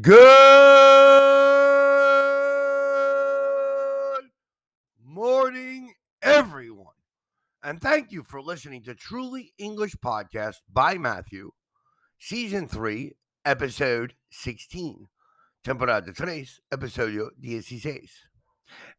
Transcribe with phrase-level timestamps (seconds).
[0.00, 0.18] Good
[5.02, 6.92] morning, everyone.
[7.62, 11.52] And thank you for listening to Truly English Podcast by Matthew,
[12.18, 13.12] Season 3,
[13.46, 15.06] Episode 16.
[15.64, 18.08] Temporada 3, Episodio 16.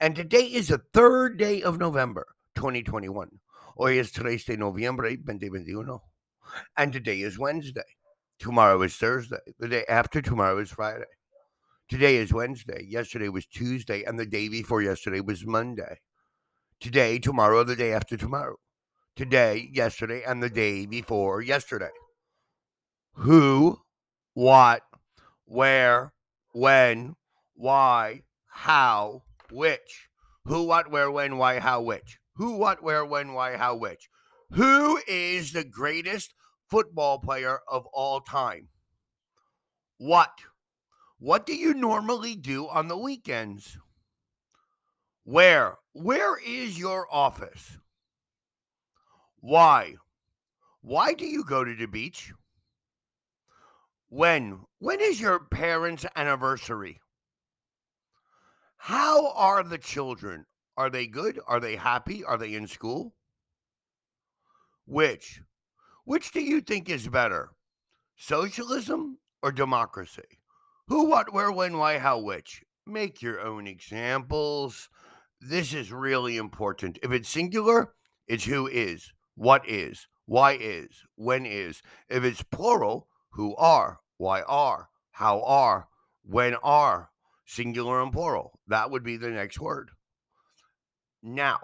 [0.00, 3.40] And today is the third day of November, 2021.
[3.76, 5.98] Hoy es 3 de noviembre, 2021.
[6.76, 7.82] And today is Wednesday.
[8.38, 9.38] Tomorrow is Thursday.
[9.58, 11.04] The day after tomorrow is Friday.
[11.88, 12.84] Today is Wednesday.
[12.86, 14.04] Yesterday was Tuesday.
[14.04, 16.00] And the day before yesterday was Monday.
[16.80, 18.56] Today, tomorrow, the day after tomorrow.
[19.14, 21.90] Today, yesterday, and the day before yesterday.
[23.14, 23.80] Who,
[24.34, 24.82] what,
[25.46, 26.12] where,
[26.52, 27.16] when,
[27.54, 30.08] why, how, which.
[30.44, 32.18] Who, what, where, when, why, how, which.
[32.34, 34.10] Who, what, where, when, why, how, which.
[34.50, 36.34] Who is the greatest
[36.68, 38.68] football player of all time.
[39.98, 40.32] What?
[41.18, 43.78] What do you normally do on the weekends?
[45.24, 45.76] Where?
[45.92, 47.78] Where is your office?
[49.40, 49.94] Why?
[50.82, 52.32] Why do you go to the beach?
[54.08, 54.60] When?
[54.78, 57.00] When is your parents' anniversary?
[58.76, 60.46] How are the children?
[60.76, 61.40] Are they good?
[61.46, 62.22] Are they happy?
[62.22, 63.14] Are they in school?
[64.84, 65.40] Which?
[66.06, 67.50] Which do you think is better,
[68.16, 70.38] socialism or democracy?
[70.86, 72.62] Who, what, where, when, why, how, which?
[72.86, 74.88] Make your own examples.
[75.40, 77.00] This is really important.
[77.02, 77.92] If it's singular,
[78.28, 81.82] it's who is, what is, why is, when is.
[82.08, 85.88] If it's plural, who are, why are, how are,
[86.22, 87.10] when are,
[87.44, 88.60] singular and plural.
[88.68, 89.90] That would be the next word.
[91.20, 91.58] Now,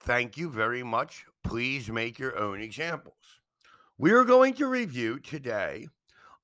[0.00, 1.24] thank you very much.
[1.44, 3.40] Please make your own examples.
[3.98, 5.88] We are going to review today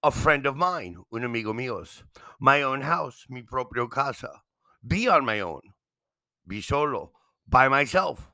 [0.02, 2.02] a friend of mine, un amigo míos,
[2.38, 4.42] my own house, mi propio casa,
[4.86, 5.60] be on my own,
[6.46, 7.12] be solo,
[7.48, 8.30] by myself.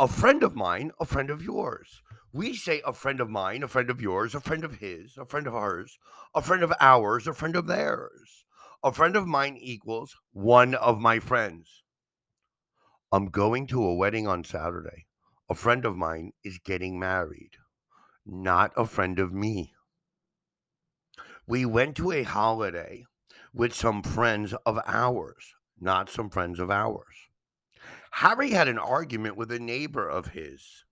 [0.00, 2.02] A friend of mine, a friend of yours.
[2.32, 5.26] We say a friend of mine, a friend of yours, a friend of his, a
[5.26, 5.98] friend of hers,
[6.34, 8.44] a friend of ours, a friend of theirs.
[8.84, 11.82] A friend of mine equals one of my friends.
[13.10, 15.07] I'm going to a wedding on Saturday.
[15.50, 17.56] A friend of mine is getting married
[18.28, 19.72] not a friend of me.
[21.46, 23.06] We went to a holiday
[23.54, 27.16] with some friends of ours, not some friends of ours.
[28.10, 30.84] Harry had an argument with a neighbor of his.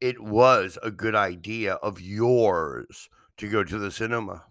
[0.00, 4.44] It was a good idea of yours to go to the cinema.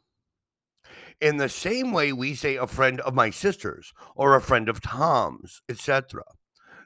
[1.21, 4.81] In the same way, we say a friend of my sister's or a friend of
[4.81, 6.23] Tom's, etc.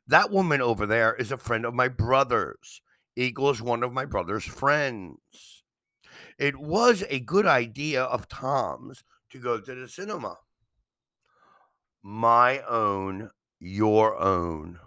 [0.08, 2.82] That woman over there is a friend of my brother's
[3.16, 5.64] equals one of my brother's friends.
[6.38, 10.38] It was a good idea of Tom's to go to the cinema.
[12.04, 14.80] My own, your own.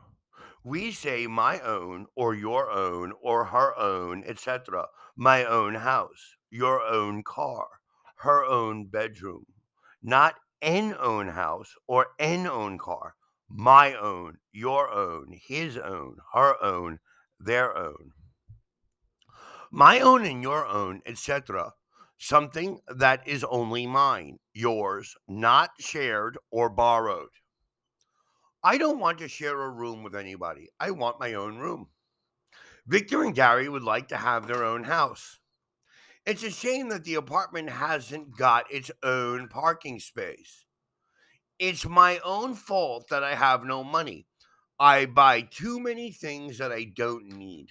[0.62, 4.86] We say my own or your own or her own, etc.
[5.16, 7.66] My own house, your own car,
[8.18, 9.46] her own bedroom.
[10.00, 13.16] Not an own house or an own car.
[13.48, 17.00] My own, your own, his own, her own,
[17.40, 18.12] their own
[19.70, 21.72] my own and your own, etc.
[22.18, 27.28] Something that is only mine, yours, not shared or borrowed.
[28.62, 30.68] I don't want to share a room with anybody.
[30.80, 31.88] I want my own room.
[32.86, 35.38] Victor and Gary would like to have their own house.
[36.26, 40.64] It's a shame that the apartment hasn't got its own parking space.
[41.58, 44.26] It's my own fault that I have no money.
[44.78, 47.70] I buy too many things that I don't need.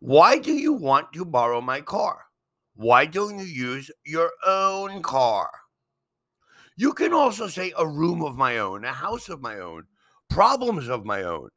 [0.00, 2.26] Why do you want to borrow my car?
[2.74, 5.50] Why don't you use your own car?
[6.76, 9.84] You can also say a room of my own, a house of my own,
[10.28, 11.50] problems of my own.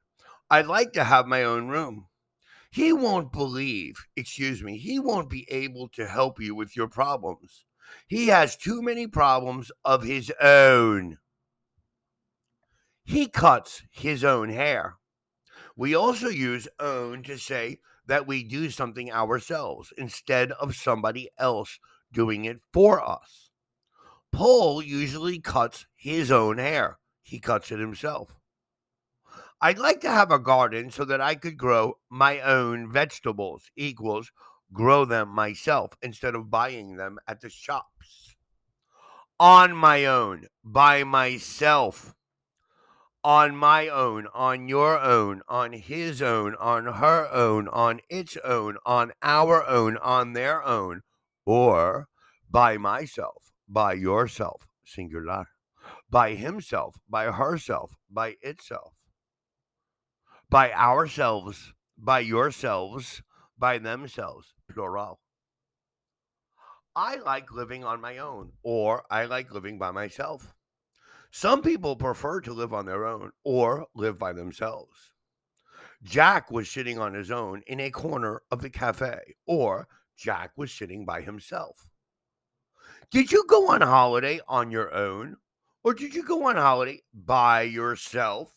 [0.52, 2.06] I'd like to have my own room.
[2.70, 7.66] He won't believe, excuse me, he won't be able to help you with your problems.
[8.08, 11.18] He has too many problems of his own.
[13.04, 14.98] He cuts his own hair.
[15.76, 21.80] We also use own to say that we do something ourselves instead of somebody else
[22.12, 23.50] doing it for us.
[24.32, 28.36] Paul usually cuts his own hair, he cuts it himself.
[29.60, 34.32] I'd like to have a garden so that I could grow my own vegetables, equals
[34.74, 38.36] grow them myself instead of buying them at the shops.
[39.40, 42.16] On my own, by myself
[43.28, 48.78] on my own, on your own, on his own, on her own, on its own,
[48.86, 51.02] on our own, on their own,
[51.46, 52.08] or
[52.50, 55.48] by myself, by yourself, singular,
[56.10, 58.94] by himself, by herself, by itself,
[60.50, 63.22] by ourselves, by yourselves,
[63.58, 65.20] by themselves, plural.
[66.96, 70.56] I like living on my own, or I like living by myself.
[71.32, 75.12] Some people prefer to live on their own or live by themselves.
[76.04, 80.72] Jack was sitting on his own in a corner of the cafe, or Jack was
[80.72, 81.90] sitting by himself.
[83.12, 85.38] Did you go on holiday on your own,
[85.84, 88.54] or did you go on holiday by yourself?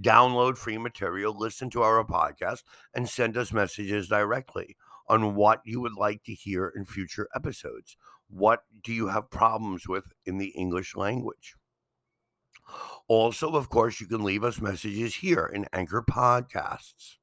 [0.00, 2.62] download free material, listen to our podcast,
[2.94, 4.76] and send us messages directly
[5.08, 7.96] on what you would like to hear in future episodes.
[8.28, 11.54] What do you have problems with in the English language?
[13.08, 17.16] Also, of course, you can leave us messages here in Anchor Podcasts.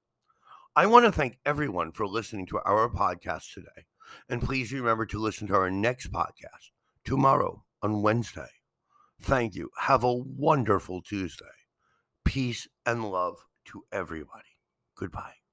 [0.76, 3.86] I want to thank everyone for listening to our podcast today.
[4.30, 6.72] And please remember to listen to our next podcast
[7.04, 8.50] tomorrow on Wednesday.
[9.22, 9.69] Thank you.
[9.80, 11.46] Have a wonderful Tuesday
[12.25, 14.60] peace and love to everybody.
[14.96, 15.45] Goodbye.